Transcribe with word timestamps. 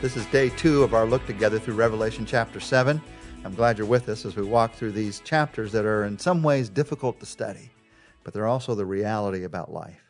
This 0.00 0.16
is 0.16 0.24
day 0.26 0.48
two 0.48 0.82
of 0.82 0.94
our 0.94 1.04
look 1.04 1.26
together 1.26 1.58
through 1.58 1.74
Revelation 1.74 2.24
chapter 2.24 2.58
7. 2.58 3.02
I'm 3.44 3.54
glad 3.54 3.76
you're 3.76 3.86
with 3.86 4.08
us 4.08 4.24
as 4.24 4.34
we 4.34 4.42
walk 4.42 4.72
through 4.72 4.92
these 4.92 5.20
chapters 5.20 5.72
that 5.72 5.84
are 5.84 6.04
in 6.04 6.18
some 6.18 6.42
ways 6.42 6.70
difficult 6.70 7.20
to 7.20 7.26
study, 7.26 7.70
but 8.24 8.32
they're 8.32 8.46
also 8.46 8.74
the 8.74 8.86
reality 8.86 9.44
about 9.44 9.70
life. 9.70 10.00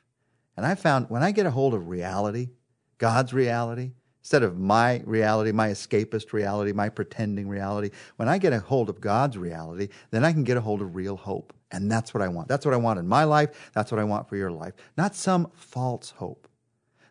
And 0.57 0.65
I 0.65 0.77
found 0.77 1.11
when 1.11 1.25
I 1.25 1.33
get 1.33 1.45
a 1.45 1.51
hold 1.51 1.75
of 1.75 1.89
reality, 1.89 2.51
God's 2.99 3.35
reality, 3.35 3.91
instead 4.21 4.45
of 4.45 4.61
my 4.61 5.03
reality, 5.07 5.51
my 5.51 5.71
escapist 5.71 6.33
reality, 6.33 6.71
my 6.71 6.89
pretending 6.89 7.49
reality, 7.49 7.91
when 8.15 8.29
I 8.29 8.39
get 8.39 8.53
a 8.53 8.61
hold 8.61 8.91
of 8.91 9.01
God's 9.01 9.37
reality, 9.37 9.89
then 10.13 10.25
I 10.25 10.33
can 10.33 10.45
get 10.45 10.57
a 10.57 10.61
hold 10.61 10.83
of 10.83 10.95
real 10.95 11.17
hope. 11.17 11.53
And 11.73 11.91
that's 11.91 12.15
what 12.15 12.23
I 12.23 12.29
want. 12.29 12.47
That's 12.47 12.65
what 12.65 12.75
I 12.75 12.79
want 12.79 13.01
in 13.01 13.09
my 13.09 13.25
life. 13.25 13.73
That's 13.75 13.91
what 13.91 13.99
I 13.99 14.05
want 14.05 14.29
for 14.29 14.37
your 14.37 14.53
life. 14.53 14.75
Not 14.97 15.17
some 15.17 15.51
false 15.53 16.11
hope 16.11 16.47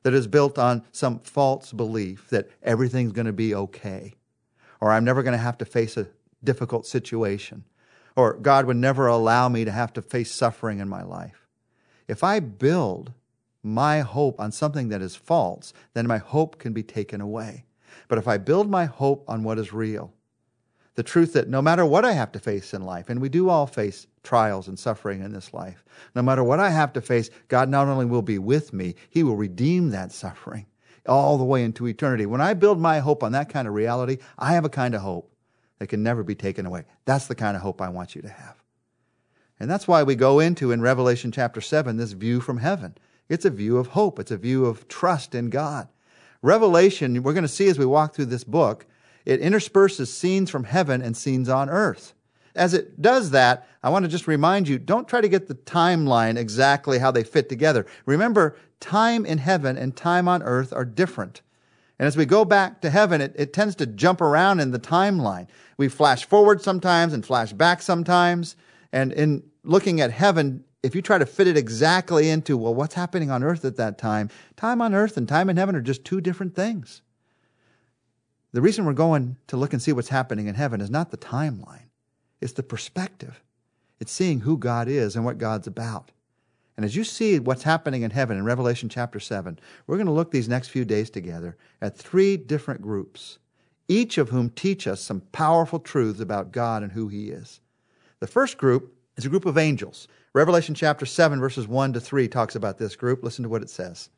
that 0.03 0.13
is 0.13 0.27
built 0.27 0.57
on 0.57 0.83
some 0.91 1.19
false 1.19 1.73
belief 1.73 2.29
that 2.29 2.49
everything's 2.63 3.11
going 3.11 3.27
to 3.27 3.33
be 3.33 3.53
okay, 3.53 4.15
or 4.79 4.91
I'm 4.91 5.03
never 5.03 5.23
going 5.23 5.33
to 5.33 5.37
have 5.37 5.57
to 5.59 5.65
face 5.65 5.97
a 5.97 6.07
difficult 6.43 6.85
situation, 6.85 7.65
or 8.15 8.33
God 8.33 8.65
would 8.65 8.77
never 8.77 9.07
allow 9.07 9.49
me 9.49 9.65
to 9.65 9.71
have 9.71 9.93
to 9.93 10.01
face 10.01 10.31
suffering 10.31 10.79
in 10.79 10.87
my 10.89 11.03
life. 11.03 11.47
If 12.07 12.23
I 12.23 12.39
build 12.39 13.13
my 13.61 13.99
hope 13.99 14.39
on 14.39 14.51
something 14.51 14.89
that 14.89 15.01
is 15.01 15.15
false, 15.15 15.73
then 15.93 16.07
my 16.07 16.17
hope 16.17 16.57
can 16.59 16.73
be 16.73 16.83
taken 16.83 17.21
away. 17.21 17.65
But 18.07 18.17
if 18.17 18.27
I 18.27 18.37
build 18.37 18.69
my 18.69 18.85
hope 18.85 19.25
on 19.27 19.43
what 19.43 19.59
is 19.59 19.73
real, 19.73 20.13
the 20.99 21.03
truth 21.03 21.31
that 21.31 21.47
no 21.47 21.61
matter 21.61 21.85
what 21.85 22.03
I 22.03 22.11
have 22.11 22.33
to 22.33 22.39
face 22.39 22.73
in 22.73 22.81
life, 22.81 23.07
and 23.07 23.21
we 23.21 23.29
do 23.29 23.47
all 23.47 23.65
face 23.65 24.05
trials 24.21 24.67
and 24.67 24.77
suffering 24.77 25.23
in 25.23 25.31
this 25.31 25.53
life, 25.53 25.85
no 26.13 26.21
matter 26.21 26.43
what 26.43 26.59
I 26.59 26.71
have 26.71 26.91
to 26.91 26.99
face, 26.99 27.29
God 27.47 27.69
not 27.69 27.87
only 27.87 28.05
will 28.05 28.21
be 28.21 28.37
with 28.37 28.73
me, 28.73 28.95
He 29.09 29.23
will 29.23 29.37
redeem 29.37 29.91
that 29.91 30.11
suffering 30.11 30.65
all 31.07 31.37
the 31.37 31.45
way 31.45 31.63
into 31.63 31.87
eternity. 31.87 32.25
When 32.25 32.41
I 32.41 32.53
build 32.53 32.81
my 32.81 32.99
hope 32.99 33.23
on 33.23 33.31
that 33.31 33.47
kind 33.47 33.65
of 33.65 33.75
reality, 33.75 34.17
I 34.37 34.51
have 34.51 34.65
a 34.65 34.69
kind 34.69 34.93
of 34.93 34.99
hope 34.99 35.33
that 35.77 35.87
can 35.87 36.03
never 36.03 36.21
be 36.21 36.35
taken 36.35 36.65
away. 36.65 36.83
That's 37.05 37.27
the 37.27 37.33
kind 37.33 37.55
of 37.55 37.63
hope 37.63 37.81
I 37.81 37.87
want 37.87 38.13
you 38.13 38.21
to 38.23 38.27
have. 38.27 38.57
And 39.57 39.71
that's 39.71 39.87
why 39.87 40.03
we 40.03 40.15
go 40.15 40.41
into 40.41 40.73
in 40.73 40.81
Revelation 40.81 41.31
chapter 41.31 41.61
7 41.61 41.95
this 41.95 42.11
view 42.11 42.41
from 42.41 42.57
heaven. 42.57 42.97
It's 43.29 43.45
a 43.45 43.49
view 43.49 43.77
of 43.77 43.87
hope, 43.87 44.19
it's 44.19 44.31
a 44.31 44.37
view 44.37 44.65
of 44.65 44.89
trust 44.89 45.33
in 45.33 45.49
God. 45.49 45.87
Revelation, 46.41 47.23
we're 47.23 47.31
going 47.31 47.43
to 47.43 47.47
see 47.47 47.69
as 47.69 47.79
we 47.79 47.85
walk 47.85 48.13
through 48.13 48.25
this 48.25 48.43
book, 48.43 48.85
it 49.25 49.41
intersperses 49.41 50.13
scenes 50.13 50.49
from 50.49 50.63
heaven 50.63 51.01
and 51.01 51.15
scenes 51.15 51.49
on 51.49 51.69
earth. 51.69 52.13
As 52.55 52.73
it 52.73 53.01
does 53.01 53.31
that, 53.31 53.67
I 53.83 53.89
want 53.89 54.03
to 54.03 54.11
just 54.11 54.27
remind 54.27 54.67
you 54.67 54.79
don't 54.79 55.07
try 55.07 55.21
to 55.21 55.29
get 55.29 55.47
the 55.47 55.55
timeline 55.55 56.37
exactly 56.37 56.99
how 56.99 57.11
they 57.11 57.23
fit 57.23 57.47
together. 57.47 57.85
Remember, 58.05 58.57
time 58.79 59.25
in 59.25 59.37
heaven 59.37 59.77
and 59.77 59.95
time 59.95 60.27
on 60.27 60.43
earth 60.43 60.73
are 60.73 60.85
different. 60.85 61.41
And 61.99 62.07
as 62.07 62.17
we 62.17 62.25
go 62.25 62.45
back 62.45 62.81
to 62.81 62.89
heaven, 62.89 63.21
it, 63.21 63.33
it 63.35 63.53
tends 63.53 63.75
to 63.75 63.85
jump 63.85 64.21
around 64.21 64.61
in 64.61 64.71
the 64.71 64.79
timeline. 64.79 65.47
We 65.77 65.89
flash 65.89 66.25
forward 66.25 66.61
sometimes 66.61 67.13
and 67.13 67.25
flash 67.25 67.53
back 67.53 67.81
sometimes. 67.81 68.55
And 68.91 69.11
in 69.13 69.43
looking 69.63 69.99
at 70.01 70.11
heaven, 70.11 70.63
if 70.81 70.95
you 70.95 71.01
try 71.01 71.17
to 71.17 71.25
fit 71.25 71.47
it 71.47 71.57
exactly 71.57 72.29
into, 72.29 72.57
well, 72.57 72.73
what's 72.73 72.95
happening 72.95 73.29
on 73.29 73.43
earth 73.43 73.65
at 73.65 73.75
that 73.75 73.97
time? 73.97 74.29
Time 74.55 74.81
on 74.81 74.95
earth 74.95 75.17
and 75.17 75.27
time 75.27 75.49
in 75.49 75.57
heaven 75.57 75.75
are 75.75 75.81
just 75.81 76.05
two 76.05 76.21
different 76.21 76.55
things. 76.55 77.01
The 78.51 78.61
reason 78.61 78.85
we're 78.85 78.93
going 78.93 79.37
to 79.47 79.57
look 79.57 79.73
and 79.73 79.81
see 79.81 79.93
what's 79.93 80.09
happening 80.09 80.47
in 80.47 80.55
heaven 80.55 80.81
is 80.81 80.89
not 80.89 81.11
the 81.11 81.17
timeline, 81.17 81.89
it's 82.41 82.53
the 82.53 82.63
perspective. 82.63 83.41
It's 83.99 84.13
seeing 84.13 84.39
who 84.39 84.57
God 84.57 84.87
is 84.87 85.17
and 85.17 85.25
what 85.25 85.37
God's 85.37 85.67
about. 85.67 86.11
And 86.77 86.85
as 86.85 86.95
you 86.95 87.03
see 87.03 87.37
what's 87.37 87.63
happening 87.63 88.03
in 88.03 88.11
heaven 88.11 88.37
in 88.37 88.45
Revelation 88.45 88.87
chapter 88.87 89.19
7, 89.19 89.59
we're 89.85 89.97
going 89.97 90.07
to 90.07 90.13
look 90.13 90.31
these 90.31 90.47
next 90.47 90.69
few 90.69 90.85
days 90.85 91.09
together 91.09 91.57
at 91.81 91.97
three 91.97 92.37
different 92.37 92.81
groups, 92.81 93.39
each 93.89 94.17
of 94.17 94.29
whom 94.29 94.49
teach 94.49 94.87
us 94.87 95.01
some 95.01 95.19
powerful 95.33 95.79
truths 95.79 96.21
about 96.21 96.53
God 96.53 96.81
and 96.81 96.93
who 96.93 97.09
He 97.09 97.29
is. 97.29 97.59
The 98.21 98.27
first 98.27 98.57
group 98.57 98.95
is 99.17 99.25
a 99.25 99.29
group 99.29 99.45
of 99.45 99.57
angels. 99.57 100.07
Revelation 100.31 100.73
chapter 100.73 101.05
7, 101.05 101.41
verses 101.41 101.67
1 101.67 101.91
to 101.91 101.99
3 101.99 102.29
talks 102.29 102.55
about 102.55 102.77
this 102.77 102.95
group. 102.95 103.21
Listen 103.21 103.43
to 103.43 103.49
what 103.49 103.61
it 103.61 103.69
says. 103.69 104.09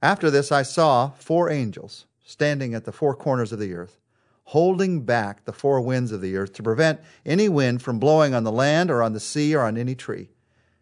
After 0.00 0.30
this, 0.30 0.50
I 0.50 0.62
saw 0.62 1.10
four 1.10 1.50
angels 1.50 2.06
standing 2.24 2.74
at 2.74 2.84
the 2.84 2.92
four 2.92 3.14
corners 3.14 3.52
of 3.52 3.58
the 3.58 3.74
earth, 3.74 4.00
holding 4.44 5.02
back 5.02 5.44
the 5.44 5.52
four 5.52 5.80
winds 5.80 6.10
of 6.10 6.20
the 6.20 6.36
earth 6.36 6.52
to 6.54 6.62
prevent 6.62 7.00
any 7.24 7.48
wind 7.48 7.82
from 7.82 7.98
blowing 7.98 8.34
on 8.34 8.44
the 8.44 8.52
land 8.52 8.90
or 8.90 9.02
on 9.02 9.12
the 9.12 9.20
sea 9.20 9.54
or 9.54 9.62
on 9.62 9.76
any 9.76 9.94
tree. 9.94 10.30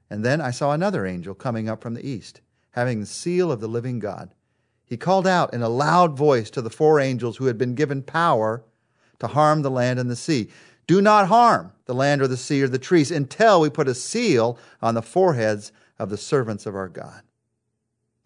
And 0.09 0.25
then 0.25 0.41
I 0.41 0.51
saw 0.51 0.73
another 0.73 1.05
angel 1.05 1.35
coming 1.35 1.69
up 1.69 1.83
from 1.83 1.95
the 1.95 2.07
east, 2.07 2.41
having 2.71 3.01
the 3.01 3.07
seal 3.07 3.51
of 3.51 3.61
the 3.61 3.69
living 3.69 3.99
God. 3.99 4.35
He 4.85 4.97
called 4.97 5.27
out 5.27 5.53
in 5.53 5.63
a 5.63 5.69
loud 5.69 6.17
voice 6.17 6.51
to 6.51 6.63
the 6.63 6.71
four 6.71 7.01
angels 7.01 7.37
who 7.37 7.47
had 7.47 7.59
been 7.59 7.75
given 7.75 8.03
power 8.03 8.63
to 9.19 9.27
harm 9.27 9.63
the 9.63 9.71
land 9.71 9.99
and 9.99 10.11
the 10.11 10.17
sea 10.17 10.51
Do 10.87 11.01
not 11.01 11.29
harm 11.29 11.73
the 11.87 11.95
land 11.95 12.21
or 12.21 12.29
the 12.29 12.37
sea 12.37 12.63
or 12.63 12.69
the 12.69 12.79
trees 12.79 13.11
until 13.11 13.61
we 13.61 13.71
put 13.71 13.89
a 13.89 13.95
seal 13.95 14.59
on 14.81 14.95
the 14.95 15.03
foreheads 15.03 15.73
of 15.99 16.11
the 16.11 16.17
servants 16.17 16.67
of 16.67 16.75
our 16.75 16.89
God. 16.89 17.23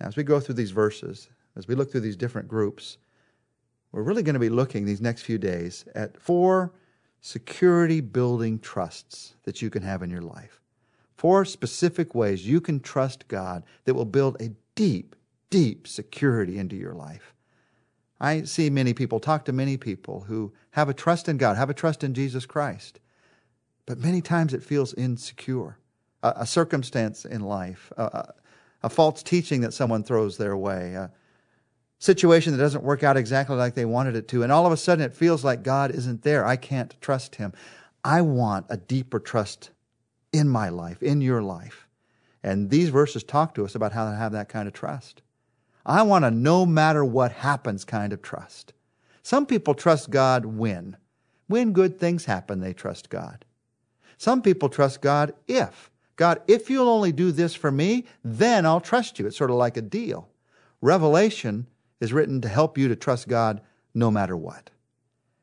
Now, 0.01 0.09
as 0.09 0.17
we 0.17 0.25
go 0.25 0.41
through 0.41 0.57
these 0.57 0.71
verses, 0.73 1.29
as 1.55 1.69
we 1.69 1.75
look 1.75 1.91
through 1.91 2.01
these 2.01 2.17
different 2.17 2.49
groups, 2.49 2.99
we're 3.97 4.03
really 4.03 4.23
going 4.23 4.35
to 4.35 4.41
be 4.41 4.51
looking 4.51 4.85
these 4.85 5.01
next 5.01 5.23
few 5.23 5.39
days 5.39 5.87
at 5.95 6.21
four 6.21 6.71
security 7.23 8.03
building 8.03 8.59
trusts 8.59 9.33
that 9.45 9.63
you 9.63 9.71
can 9.71 9.83
have 9.83 10.03
in 10.03 10.11
your 10.11 10.21
life. 10.21 10.61
Four 11.17 11.47
specific 11.47 12.15
ways 12.15 12.47
you 12.47 12.61
can 12.61 12.81
trust 12.81 13.27
God 13.27 13.65
that 13.87 13.95
will 13.95 14.05
build 14.05 14.37
a 14.39 14.51
deep, 14.75 15.17
deep 15.49 15.89
security 15.89 16.59
into 16.59 16.77
your 16.77 16.93
life. 16.93 17.33
I 18.21 18.43
see 18.43 18.69
many 18.69 18.93
people, 18.93 19.19
talk 19.19 19.47
to 19.47 19.53
many 19.53 19.79
people 19.79 20.27
who 20.29 20.53
have 20.73 20.91
a 20.91 20.95
trust 20.95 21.27
in 21.27 21.39
God, 21.39 21.57
have 21.57 21.71
a 21.71 21.75
trust 21.75 22.05
in 22.05 22.13
Jesus 22.13 22.45
Christ, 22.45 23.01
but 23.87 23.97
many 23.97 24.21
times 24.21 24.53
it 24.53 24.63
feels 24.63 24.93
insecure. 24.93 25.79
A, 26.23 26.35
a 26.41 26.47
circumstance 26.47 27.25
in 27.25 27.41
life, 27.41 27.91
a, 27.97 28.35
a, 28.83 28.91
false 28.91 29.23
teaching 29.23 29.63
that 29.63 29.73
someone 29.73 30.03
throws 30.03 30.37
their 30.37 30.57
way, 30.57 31.09
situation 31.99 32.53
that 32.53 32.59
doesn't 32.59 32.85
work 32.85 33.03
out 33.03 33.17
exactly 33.17 33.57
like 33.57 33.75
they 33.75 33.85
wanted 33.85 34.17
it 34.17 34.29
to, 34.29 34.43
and 34.43 34.53
all 34.53 34.67
of 34.67 34.73
a 34.73 34.77
sudden 34.77 35.05
it 35.05 35.15
feels 35.15 35.45
like 35.45 35.63
God 35.63 35.91
isn't 35.91 36.23
there. 36.23 36.45
I 36.45 36.57
can't 36.57 36.95
trust 37.01 37.37
Him. 37.37 37.53
I 38.05 38.21
want 38.21 38.67
a 38.69 38.77
deeper 38.77 39.19
trust 39.19 39.71
in 40.33 40.49
my 40.49 40.69
life, 40.69 41.03
in 41.03 41.21
your 41.21 41.43
life. 41.43 41.89
And 42.43 42.71
these 42.71 42.91
verses 42.91 43.25
talk 43.25 43.55
to 43.55 43.65
us 43.65 43.75
about 43.75 43.93
how 43.93 44.09
to 44.09 44.17
have 44.17 44.33
that 44.33 44.49
kind 44.49 44.69
of 44.69 44.75
trust. 44.75 45.23
I 45.85 46.03
want 46.03 46.25
a 46.25 46.31
no 46.31 46.67
matter 46.67 47.05
what 47.05 47.33
happens 47.33 47.85
kind 47.85 48.13
of 48.13 48.23
trust. 48.23 48.73
Some 49.23 49.47
people 49.47 49.75
trust 49.75 50.11
God 50.11 50.45
when. 50.45 50.97
When 51.49 51.73
good 51.73 51.99
things 51.99 52.25
happen, 52.25 52.61
they 52.61 52.73
trust 52.73 53.09
God. 53.09 53.45
Some 54.19 54.43
people 54.43 54.69
trust 54.69 55.01
God 55.01 55.35
if. 55.47 55.91
God, 56.17 56.41
if 56.47 56.71
you'll 56.71 56.89
only 56.89 57.13
do 57.13 57.31
this 57.31 57.55
for 57.55 57.71
me, 57.71 58.05
then 58.25 58.65
I'll 58.65 58.81
trust 58.81 59.19
you. 59.19 59.27
It's 59.27 59.37
sort 59.37 59.51
of 59.51 59.57
like 59.57 59.77
a 59.77 59.83
deal. 59.83 60.29
Revelation 60.81 61.67
is 62.01 62.13
written 62.13 62.41
to 62.43 62.49
help 62.49 62.77
you 62.79 62.89
to 62.89 62.97
trust 62.97 63.29
God 63.29 63.61
no 63.95 64.11
matter 64.11 64.37
what. 64.37 64.71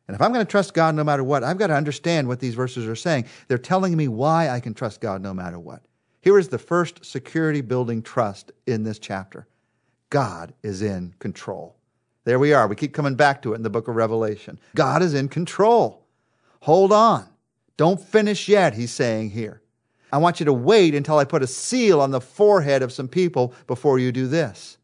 And 0.07 0.15
if 0.15 0.21
I'm 0.21 0.33
going 0.33 0.45
to 0.45 0.51
trust 0.51 0.73
God 0.73 0.95
no 0.95 1.03
matter 1.03 1.23
what, 1.23 1.43
I've 1.43 1.57
got 1.57 1.67
to 1.67 1.75
understand 1.75 2.27
what 2.27 2.39
these 2.39 2.55
verses 2.55 2.85
are 2.87 2.95
saying. 2.95 3.25
They're 3.47 3.57
telling 3.57 3.95
me 3.95 4.07
why 4.07 4.49
I 4.49 4.59
can 4.59 4.73
trust 4.73 5.01
God 5.01 5.21
no 5.21 5.33
matter 5.33 5.59
what. 5.59 5.83
Here 6.21 6.37
is 6.37 6.49
the 6.49 6.57
first 6.57 7.05
security 7.05 7.61
building 7.61 8.01
trust 8.01 8.51
in 8.65 8.83
this 8.83 8.99
chapter 8.99 9.47
God 10.09 10.53
is 10.61 10.81
in 10.81 11.13
control. 11.19 11.75
There 12.25 12.39
we 12.39 12.53
are. 12.53 12.67
We 12.67 12.75
keep 12.75 12.93
coming 12.93 13.15
back 13.15 13.41
to 13.41 13.53
it 13.53 13.55
in 13.55 13.63
the 13.63 13.69
book 13.69 13.87
of 13.87 13.95
Revelation. 13.95 14.59
God 14.75 15.01
is 15.01 15.13
in 15.13 15.27
control. 15.27 16.05
Hold 16.61 16.93
on. 16.93 17.27
Don't 17.75 17.99
finish 17.99 18.47
yet, 18.47 18.75
he's 18.75 18.91
saying 18.91 19.31
here. 19.31 19.61
I 20.11 20.17
want 20.17 20.39
you 20.39 20.45
to 20.45 20.53
wait 20.53 20.93
until 20.93 21.17
I 21.17 21.25
put 21.25 21.41
a 21.41 21.47
seal 21.47 21.99
on 21.99 22.11
the 22.11 22.21
forehead 22.21 22.83
of 22.83 22.93
some 22.93 23.07
people 23.07 23.53
before 23.65 23.97
you 23.97 24.11
do 24.11 24.27
this. 24.27 24.77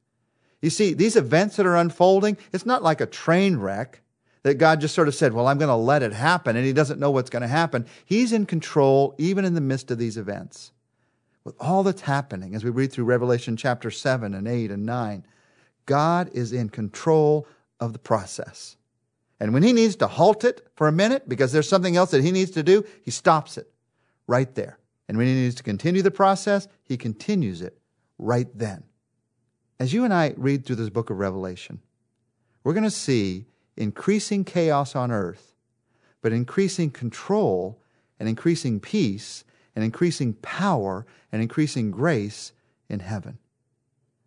You 0.61 0.69
see, 0.69 0.93
these 0.93 1.15
events 1.15 1.55
that 1.55 1.65
are 1.65 1.77
unfolding, 1.77 2.37
it's 2.51 2.65
not 2.65 2.83
like 2.83 3.01
a 3.01 3.05
train 3.05 3.57
wreck 3.57 4.01
that 4.43 4.55
God 4.55 4.81
just 4.81 4.95
sort 4.95 5.07
of 5.07 5.15
said, 5.15 5.33
Well, 5.33 5.47
I'm 5.47 5.57
going 5.57 5.69
to 5.69 5.75
let 5.75 6.03
it 6.03 6.13
happen, 6.13 6.55
and 6.55 6.65
He 6.65 6.73
doesn't 6.73 6.99
know 6.99 7.11
what's 7.11 7.29
going 7.29 7.41
to 7.41 7.47
happen. 7.47 7.85
He's 8.05 8.33
in 8.33 8.45
control 8.45 9.15
even 9.17 9.45
in 9.45 9.53
the 9.53 9.61
midst 9.61 9.91
of 9.91 9.97
these 9.97 10.17
events. 10.17 10.71
With 11.43 11.55
all 11.59 11.83
that's 11.83 12.01
happening 12.01 12.55
as 12.55 12.63
we 12.63 12.69
read 12.69 12.91
through 12.91 13.05
Revelation 13.05 13.57
chapter 13.57 13.89
7 13.89 14.33
and 14.33 14.47
8 14.47 14.71
and 14.71 14.85
9, 14.85 15.25
God 15.85 16.29
is 16.33 16.53
in 16.53 16.69
control 16.69 17.47
of 17.79 17.93
the 17.93 17.99
process. 17.99 18.75
And 19.39 19.53
when 19.53 19.63
He 19.63 19.73
needs 19.73 19.95
to 19.97 20.07
halt 20.07 20.43
it 20.43 20.67
for 20.75 20.87
a 20.87 20.91
minute 20.91 21.27
because 21.29 21.51
there's 21.51 21.69
something 21.69 21.95
else 21.95 22.11
that 22.11 22.23
He 22.23 22.31
needs 22.31 22.51
to 22.51 22.63
do, 22.63 22.83
He 23.03 23.11
stops 23.11 23.57
it 23.57 23.71
right 24.27 24.53
there. 24.55 24.77
And 25.07 25.17
when 25.17 25.27
He 25.27 25.33
needs 25.33 25.55
to 25.55 25.63
continue 25.63 26.01
the 26.01 26.11
process, 26.11 26.67
He 26.83 26.97
continues 26.97 27.61
it 27.61 27.77
right 28.17 28.47
then. 28.53 28.83
As 29.79 29.93
you 29.93 30.03
and 30.03 30.13
I 30.13 30.33
read 30.35 30.65
through 30.65 30.75
this 30.75 30.89
book 30.89 31.09
of 31.09 31.19
Revelation, 31.19 31.79
we're 32.63 32.73
going 32.73 32.83
to 32.83 32.91
see 32.91 33.45
increasing 33.77 34.43
chaos 34.43 34.95
on 34.95 35.11
earth, 35.11 35.55
but 36.21 36.33
increasing 36.33 36.91
control 36.91 37.81
and 38.19 38.27
increasing 38.27 38.79
peace 38.79 39.45
and 39.75 39.85
increasing 39.85 40.33
power 40.33 41.05
and 41.31 41.41
increasing 41.41 41.91
grace 41.91 42.51
in 42.89 42.99
heaven. 42.99 43.37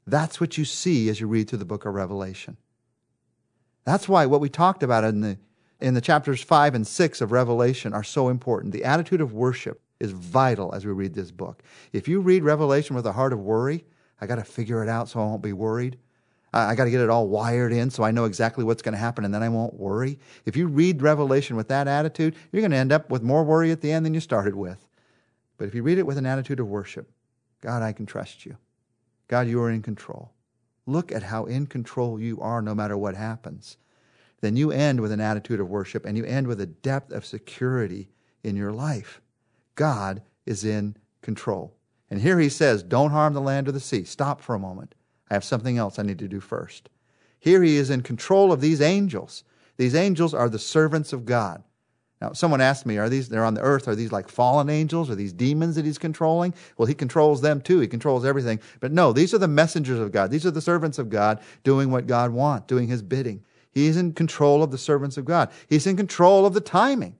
That's 0.07 0.41
what 0.41 0.57
you 0.57 0.65
see 0.65 1.09
as 1.11 1.21
you 1.21 1.27
read 1.27 1.49
through 1.49 1.59
the 1.59 1.65
book 1.67 1.85
of 1.85 1.95
Revelation. 1.95 2.57
That's 3.85 4.09
why 4.09 4.27
what 4.27 4.41
we 4.41 4.49
talked 4.49 4.83
about 4.83 5.05
in 5.05 5.21
the 5.21 5.39
in 5.81 5.95
the 5.95 6.01
chapters 6.01 6.41
5 6.41 6.77
and 6.77 6.87
6 6.87 7.21
of 7.21 7.33
Revelation 7.33 7.93
are 7.93 8.05
so 8.05 8.29
important. 8.29 8.73
The 8.73 8.85
attitude 8.85 9.21
of 9.21 9.33
worship 9.33 9.81
is 9.99 10.13
vital 10.13 10.73
as 10.73 10.87
we 10.87 10.93
read 10.93 11.13
this 11.13 11.33
book. 11.33 11.61
If 11.93 12.07
you 12.07 12.21
read 12.21 12.45
Revelation 12.45 12.95
with 12.95 13.05
a 13.05 13.13
heart 13.13 13.33
of 13.33 13.41
worry, 13.41 13.85
I 14.21 14.27
got 14.27 14.37
to 14.37 14.45
figure 14.45 14.83
it 14.83 14.89
out 14.89 15.09
so 15.09 15.21
I 15.21 15.25
won't 15.25 15.43
be 15.43 15.53
worried. 15.53 15.99
I 16.55 16.75
got 16.75 16.85
to 16.85 16.91
get 16.91 17.01
it 17.01 17.09
all 17.09 17.29
wired 17.29 17.73
in 17.73 17.89
so 17.89 18.03
I 18.03 18.11
know 18.11 18.27
exactly 18.27 18.63
what's 18.63 18.83
going 18.83 18.93
to 18.93 18.99
happen 18.99 19.25
and 19.25 19.33
then 19.33 19.43
I 19.43 19.49
won't 19.49 19.75
worry. 19.75 20.19
If 20.45 20.55
you 20.55 20.67
read 20.67 21.01
Revelation 21.01 21.57
with 21.57 21.69
that 21.69 21.89
attitude, 21.89 22.37
you're 22.51 22.61
going 22.61 22.73
to 22.73 22.77
end 22.77 22.93
up 22.93 23.09
with 23.09 23.23
more 23.23 23.43
worry 23.43 23.71
at 23.71 23.81
the 23.81 23.91
end 23.91 24.05
than 24.05 24.13
you 24.13 24.21
started 24.21 24.55
with. 24.55 24.87
But 25.57 25.69
if 25.69 25.75
you 25.75 25.83
read 25.83 25.99
it 25.99 26.07
with 26.07 26.19
an 26.19 26.27
attitude 26.27 26.61
of 26.61 26.69
worship, 26.69 27.11
God, 27.63 27.83
I 27.83 27.93
can 27.93 28.05
trust 28.05 28.45
you. 28.45 28.57
God, 29.29 29.49
you 29.49 29.63
are 29.63 29.71
in 29.71 29.81
control. 29.81 30.31
Look 30.87 31.11
at 31.11 31.23
how 31.23 31.45
in 31.47 31.67
control 31.67 32.21
you 32.21 32.39
are 32.41 32.61
no 32.61 32.75
matter 32.75 32.99
what 32.99 33.17
happens. 33.17 33.79
Then 34.43 34.57
you 34.57 34.73
end 34.73 35.01
with 35.01 35.13
an 35.13 35.21
attitude 35.21 35.61
of 35.61 35.71
worship 35.71 36.05
and 36.05 36.19
you 36.19 36.25
end 36.25 36.49
with 36.49 36.61
a 36.61 36.67
depth 36.67 37.13
of 37.13 37.25
security 37.25 38.11
in 38.43 38.57
your 38.57 38.73
life. 38.73 39.23
God 39.75 40.21
is 40.45 40.65
in 40.65 40.97
control. 41.23 41.73
And 42.13 42.21
here 42.21 42.39
he 42.39 42.51
says, 42.51 42.83
Don't 42.83 43.11
harm 43.11 43.33
the 43.33 43.41
land 43.41 43.69
or 43.69 43.73
the 43.73 43.81
sea. 43.81 44.05
Stop 44.05 44.43
for 44.43 44.55
a 44.55 44.59
moment. 44.59 44.95
I 45.31 45.35
have 45.35 45.45
something 45.45 45.79
else 45.79 45.99
I 45.99 46.03
need 46.03 46.19
to 46.19 46.29
do 46.29 46.41
first. 46.41 46.91
Here 47.39 47.63
he 47.63 47.77
is 47.77 47.89
in 47.89 48.03
control 48.03 48.53
of 48.53 48.61
these 48.61 48.83
angels. 48.83 49.45
These 49.79 49.95
angels 49.95 50.35
are 50.35 50.51
the 50.51 50.59
servants 50.59 51.15
of 51.15 51.25
God. 51.25 51.63
Now, 52.21 52.35
someone 52.35 52.61
asked 52.61 52.85
me, 52.85 52.99
are 52.99 53.09
these, 53.09 53.31
they're 53.31 53.47
on 53.47 53.55
the 53.55 53.63
earth, 53.63 53.89
are 53.89 53.95
these 53.95 54.13
like 54.13 54.29
fallen 54.29 54.69
angels? 54.69 55.09
Are 55.09 55.15
these 55.15 55.33
demons 55.33 55.75
that 55.77 55.87
he's 55.87 55.97
controlling? 55.97 56.53
Well, 56.77 56.85
he 56.85 56.93
controls 56.93 57.41
them 57.41 57.63
too. 57.63 57.81
He 57.81 57.89
controls 57.89 58.27
everything. 58.27 58.61
But 58.81 58.93
no, 58.93 59.15
these 59.15 59.33
are 59.33 59.39
the 59.39 59.49
messengers 59.49 59.99
of 59.99 60.13
God. 60.13 60.31
These 60.31 60.45
are 60.45 60.51
the 60.51 60.61
servants 60.61 60.99
of 60.99 61.09
God 61.09 61.41
doing 61.65 61.91
what 61.91 62.07
God 62.07 62.31
wants, 62.31 62.67
doing 62.67 62.89
his 62.89 63.01
bidding. 63.01 63.43
He's 63.71 63.97
in 63.97 64.13
control 64.13 64.63
of 64.63 64.71
the 64.71 64.77
servants 64.77 65.17
of 65.17 65.25
God. 65.25 65.51
He's 65.67 65.87
in 65.87 65.97
control 65.97 66.45
of 66.45 66.53
the 66.53 66.61
timing. 66.61 67.17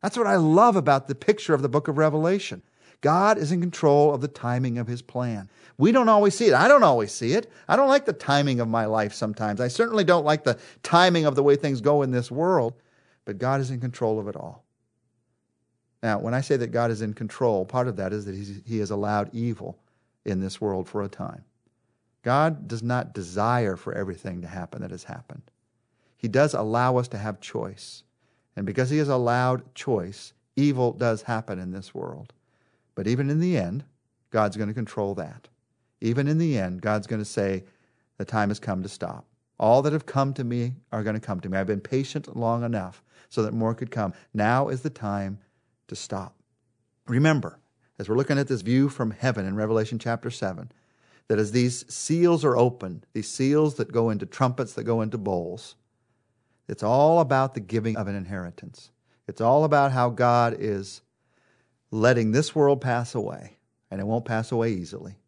That's 0.00 0.16
what 0.16 0.26
I 0.26 0.36
love 0.36 0.74
about 0.74 1.06
the 1.06 1.14
picture 1.14 1.52
of 1.52 1.60
the 1.60 1.68
book 1.68 1.86
of 1.86 1.98
Revelation. 1.98 2.62
God 3.02 3.36
is 3.36 3.52
in 3.52 3.60
control 3.60 4.14
of 4.14 4.20
the 4.20 4.28
timing 4.28 4.78
of 4.78 4.86
his 4.86 5.02
plan. 5.02 5.50
We 5.76 5.92
don't 5.92 6.08
always 6.08 6.36
see 6.36 6.46
it. 6.46 6.54
I 6.54 6.68
don't 6.68 6.82
always 6.82 7.12
see 7.12 7.34
it. 7.34 7.50
I 7.68 7.76
don't 7.76 7.88
like 7.88 8.06
the 8.06 8.12
timing 8.12 8.60
of 8.60 8.68
my 8.68 8.86
life 8.86 9.12
sometimes. 9.12 9.60
I 9.60 9.68
certainly 9.68 10.04
don't 10.04 10.24
like 10.24 10.44
the 10.44 10.58
timing 10.82 11.26
of 11.26 11.34
the 11.34 11.42
way 11.42 11.56
things 11.56 11.80
go 11.80 12.02
in 12.02 12.12
this 12.12 12.30
world, 12.30 12.74
but 13.24 13.38
God 13.38 13.60
is 13.60 13.70
in 13.70 13.80
control 13.80 14.18
of 14.18 14.28
it 14.28 14.36
all. 14.36 14.64
Now, 16.02 16.18
when 16.18 16.34
I 16.34 16.40
say 16.40 16.56
that 16.56 16.68
God 16.68 16.90
is 16.90 17.02
in 17.02 17.12
control, 17.12 17.64
part 17.64 17.88
of 17.88 17.96
that 17.96 18.12
is 18.12 18.24
that 18.24 18.62
he 18.66 18.78
has 18.78 18.90
allowed 18.90 19.34
evil 19.34 19.78
in 20.24 20.40
this 20.40 20.60
world 20.60 20.88
for 20.88 21.02
a 21.02 21.08
time. 21.08 21.44
God 22.22 22.68
does 22.68 22.82
not 22.82 23.12
desire 23.12 23.76
for 23.76 23.92
everything 23.92 24.42
to 24.42 24.48
happen 24.48 24.82
that 24.82 24.90
has 24.92 25.04
happened. 25.04 25.42
He 26.16 26.28
does 26.28 26.54
allow 26.54 26.98
us 26.98 27.08
to 27.08 27.18
have 27.18 27.40
choice. 27.40 28.04
And 28.54 28.64
because 28.64 28.90
He 28.90 28.98
has 28.98 29.08
allowed 29.08 29.74
choice, 29.74 30.32
evil 30.54 30.92
does 30.92 31.22
happen 31.22 31.58
in 31.58 31.72
this 31.72 31.94
world. 31.94 32.32
But 32.94 33.06
even 33.06 33.30
in 33.30 33.40
the 33.40 33.56
end, 33.56 33.84
God's 34.30 34.56
going 34.56 34.68
to 34.68 34.74
control 34.74 35.14
that. 35.14 35.48
Even 36.00 36.26
in 36.26 36.38
the 36.38 36.58
end, 36.58 36.82
God's 36.82 37.06
going 37.06 37.20
to 37.20 37.28
say, 37.28 37.64
the 38.18 38.24
time 38.24 38.48
has 38.48 38.58
come 38.58 38.82
to 38.82 38.88
stop. 38.88 39.26
All 39.58 39.82
that 39.82 39.92
have 39.92 40.06
come 40.06 40.34
to 40.34 40.44
me 40.44 40.74
are 40.90 41.02
going 41.02 41.14
to 41.14 41.20
come 41.20 41.40
to 41.40 41.48
me. 41.48 41.56
I've 41.56 41.66
been 41.66 41.80
patient 41.80 42.36
long 42.36 42.64
enough 42.64 43.02
so 43.28 43.42
that 43.42 43.54
more 43.54 43.74
could 43.74 43.90
come. 43.90 44.12
Now 44.34 44.68
is 44.68 44.82
the 44.82 44.90
time 44.90 45.38
to 45.88 45.96
stop. 45.96 46.34
Remember, 47.06 47.58
as 47.98 48.08
we're 48.08 48.16
looking 48.16 48.38
at 48.38 48.48
this 48.48 48.62
view 48.62 48.88
from 48.88 49.12
heaven 49.12 49.46
in 49.46 49.54
Revelation 49.54 49.98
chapter 49.98 50.30
7, 50.30 50.72
that 51.28 51.38
as 51.38 51.52
these 51.52 51.84
seals 51.92 52.44
are 52.44 52.56
opened, 52.56 53.06
these 53.12 53.28
seals 53.28 53.76
that 53.76 53.92
go 53.92 54.10
into 54.10 54.26
trumpets 54.26 54.72
that 54.74 54.84
go 54.84 55.00
into 55.00 55.18
bowls, 55.18 55.76
it's 56.68 56.82
all 56.82 57.20
about 57.20 57.54
the 57.54 57.60
giving 57.60 57.96
of 57.96 58.08
an 58.08 58.16
inheritance. 58.16 58.90
It's 59.28 59.40
all 59.40 59.64
about 59.64 59.92
how 59.92 60.10
God 60.10 60.56
is 60.58 61.02
letting 61.92 62.32
this 62.32 62.54
world 62.54 62.80
pass 62.80 63.14
away, 63.14 63.58
and 63.90 64.00
it 64.00 64.06
won't 64.06 64.24
pass 64.24 64.50
away 64.50 64.72
easily, 64.72 65.18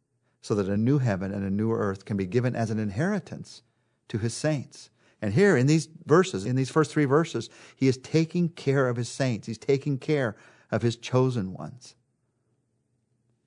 so 0.40 0.54
that 0.54 0.68
a 0.68 0.76
new 0.76 0.98
heaven 0.98 1.32
and 1.32 1.44
a 1.44 1.50
new 1.50 1.70
earth 1.70 2.04
can 2.06 2.16
be 2.16 2.26
given 2.26 2.56
as 2.56 2.70
an 2.70 2.78
inheritance 2.80 3.62
to 4.08 4.18
his 4.18 4.34
saints. 4.34 4.90
And 5.20 5.34
here 5.34 5.56
in 5.56 5.66
these 5.66 5.88
verses, 6.06 6.44
in 6.44 6.56
these 6.56 6.70
first 6.70 6.90
three 6.90 7.04
verses, 7.04 7.50
he 7.76 7.86
is 7.86 7.98
taking 7.98 8.48
care 8.48 8.88
of 8.88 8.96
his 8.96 9.08
saints. 9.08 9.46
He's 9.46 9.58
taking 9.58 9.98
care 9.98 10.36
of 10.70 10.82
his 10.82 10.96
chosen 10.96 11.52
ones. 11.52 11.94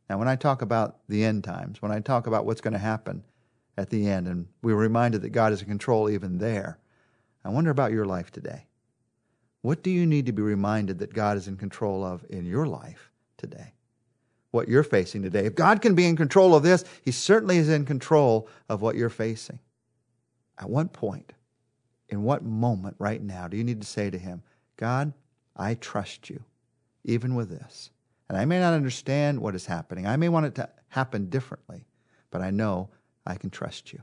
Now, 0.10 0.20
when 0.20 0.28
I 0.28 0.36
talk 0.36 0.62
about 0.62 1.00
the 1.10 1.26
end 1.26 1.44
times, 1.44 1.82
when 1.82 1.92
I 1.92 2.00
talk 2.00 2.28
about 2.28 2.46
what's 2.46 2.62
going 2.62 2.74
to 2.74 2.80
happen 2.80 3.24
at 3.78 3.90
the 3.90 4.08
end, 4.08 4.28
and 4.28 4.48
we're 4.62 4.76
reminded 4.76 5.24
that 5.24 5.30
God 5.30 5.54
is 5.54 5.62
in 5.62 5.68
control 5.68 6.10
even 6.10 6.38
there, 6.38 6.78
I 7.44 7.50
wonder 7.50 7.72
about 7.72 7.92
your 7.92 8.06
life 8.06 8.32
today. 8.32 8.67
What 9.68 9.84
do 9.84 9.90
you 9.90 10.06
need 10.06 10.28
to 10.28 10.32
be 10.32 10.42
reminded 10.42 11.00
that 11.00 11.14
God 11.14 11.36
is 11.36 11.50
in 11.50 11.58
control 11.58 12.02
of 12.02 12.26
in 12.30 12.46
your 12.46 12.66
life 12.66 13.12
today? 13.36 13.74
What 14.52 14.70
you're 14.70 14.82
facing 14.82 15.24
today. 15.24 15.46
If 15.46 15.56
God 15.56 15.82
can 15.82 15.94
be 15.94 16.06
in 16.06 16.16
control 16.16 16.56
of 16.56 16.64
this, 16.64 16.86
He 17.04 17.12
certainly 17.12 17.58
is 17.58 17.68
in 17.68 17.84
control 17.84 18.48
of 18.70 18.82
what 18.82 18.96
you're 18.96 19.10
facing. 19.10 19.60
At 20.58 20.70
what 20.70 20.94
point, 20.94 21.34
in 22.08 22.24
what 22.24 22.46
moment 22.46 22.96
right 22.98 23.22
now, 23.22 23.50
do 23.50 23.58
you 23.58 23.64
need 23.66 23.82
to 23.82 23.88
say 23.88 24.10
to 24.10 24.18
Him, 24.18 24.42
God, 24.78 25.12
I 25.58 25.74
trust 25.74 26.30
you, 26.30 26.42
even 27.04 27.36
with 27.36 27.50
this? 27.50 27.92
And 28.30 28.38
I 28.38 28.46
may 28.46 28.62
not 28.62 28.74
understand 28.74 29.38
what 29.38 29.54
is 29.54 29.66
happening. 29.66 30.08
I 30.08 30.16
may 30.16 30.30
want 30.30 30.46
it 30.46 30.56
to 30.56 30.70
happen 30.88 31.30
differently, 31.30 31.86
but 32.32 32.42
I 32.42 32.52
know 32.52 32.88
I 33.26 33.36
can 33.36 33.50
trust 33.50 33.92
you. 33.92 34.02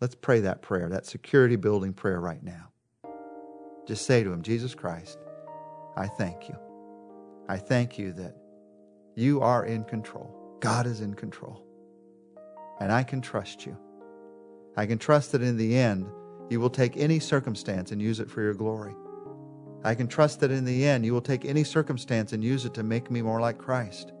Let's 0.00 0.14
pray 0.14 0.38
that 0.38 0.62
prayer, 0.62 0.88
that 0.88 1.04
security 1.04 1.56
building 1.56 1.92
prayer 1.92 2.20
right 2.20 2.44
now. 2.44 2.69
Just 3.90 4.06
say 4.06 4.22
to 4.22 4.32
him, 4.32 4.40
Jesus 4.42 4.72
Christ, 4.72 5.18
I 5.96 6.06
thank 6.06 6.48
you. 6.48 6.56
I 7.48 7.56
thank 7.56 7.98
you 7.98 8.12
that 8.12 8.36
you 9.16 9.40
are 9.40 9.66
in 9.66 9.82
control. 9.82 10.32
God 10.60 10.86
is 10.86 11.00
in 11.00 11.14
control. 11.14 11.66
And 12.78 12.92
I 12.92 13.02
can 13.02 13.20
trust 13.20 13.66
you. 13.66 13.76
I 14.76 14.86
can 14.86 14.96
trust 14.96 15.32
that 15.32 15.42
in 15.42 15.56
the 15.56 15.76
end, 15.76 16.06
you 16.50 16.60
will 16.60 16.70
take 16.70 16.96
any 16.96 17.18
circumstance 17.18 17.90
and 17.90 18.00
use 18.00 18.20
it 18.20 18.30
for 18.30 18.42
your 18.42 18.54
glory. 18.54 18.94
I 19.82 19.96
can 19.96 20.06
trust 20.06 20.38
that 20.38 20.52
in 20.52 20.64
the 20.64 20.86
end, 20.86 21.04
you 21.04 21.12
will 21.12 21.20
take 21.20 21.44
any 21.44 21.64
circumstance 21.64 22.32
and 22.32 22.44
use 22.44 22.64
it 22.64 22.74
to 22.74 22.84
make 22.84 23.10
me 23.10 23.22
more 23.22 23.40
like 23.40 23.58
Christ 23.58 24.12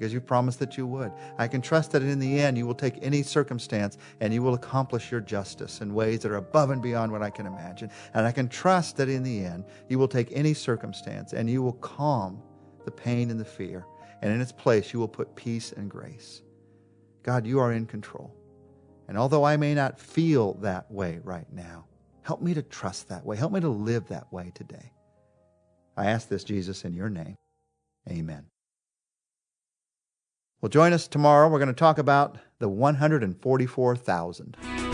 because 0.00 0.14
you 0.14 0.20
promised 0.20 0.58
that 0.58 0.78
you 0.78 0.86
would. 0.86 1.12
I 1.36 1.46
can 1.46 1.60
trust 1.60 1.92
that 1.92 2.02
in 2.02 2.18
the 2.18 2.40
end 2.40 2.56
you 2.56 2.66
will 2.66 2.74
take 2.74 2.94
any 3.02 3.22
circumstance 3.22 3.98
and 4.20 4.32
you 4.32 4.42
will 4.42 4.54
accomplish 4.54 5.10
your 5.10 5.20
justice 5.20 5.82
in 5.82 5.92
ways 5.92 6.20
that 6.20 6.32
are 6.32 6.36
above 6.36 6.70
and 6.70 6.80
beyond 6.80 7.12
what 7.12 7.20
I 7.20 7.28
can 7.28 7.44
imagine. 7.44 7.90
And 8.14 8.26
I 8.26 8.32
can 8.32 8.48
trust 8.48 8.96
that 8.96 9.10
in 9.10 9.22
the 9.22 9.44
end 9.44 9.66
you 9.90 9.98
will 9.98 10.08
take 10.08 10.28
any 10.32 10.54
circumstance 10.54 11.34
and 11.34 11.50
you 11.50 11.62
will 11.62 11.74
calm 11.74 12.42
the 12.86 12.90
pain 12.90 13.30
and 13.30 13.38
the 13.38 13.44
fear. 13.44 13.84
And 14.22 14.32
in 14.32 14.40
its 14.40 14.52
place 14.52 14.94
you 14.94 14.98
will 14.98 15.06
put 15.06 15.36
peace 15.36 15.72
and 15.72 15.90
grace. 15.90 16.40
God, 17.22 17.46
you 17.46 17.58
are 17.58 17.74
in 17.74 17.84
control. 17.84 18.34
And 19.06 19.18
although 19.18 19.44
I 19.44 19.58
may 19.58 19.74
not 19.74 20.00
feel 20.00 20.54
that 20.62 20.90
way 20.90 21.20
right 21.22 21.52
now, 21.52 21.84
help 22.22 22.40
me 22.40 22.54
to 22.54 22.62
trust 22.62 23.10
that 23.10 23.26
way. 23.26 23.36
Help 23.36 23.52
me 23.52 23.60
to 23.60 23.68
live 23.68 24.08
that 24.08 24.32
way 24.32 24.50
today. 24.54 24.92
I 25.94 26.06
ask 26.06 26.26
this, 26.26 26.42
Jesus, 26.42 26.86
in 26.86 26.94
your 26.94 27.10
name. 27.10 27.36
Amen. 28.08 28.46
Well, 30.60 30.68
join 30.68 30.92
us 30.92 31.08
tomorrow. 31.08 31.48
We're 31.48 31.58
going 31.58 31.68
to 31.68 31.72
talk 31.72 31.96
about 31.96 32.36
the 32.58 32.68
144,000. 32.68 34.89